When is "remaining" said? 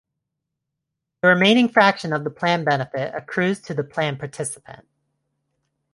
1.27-1.69